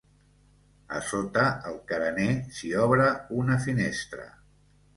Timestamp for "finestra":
3.69-4.31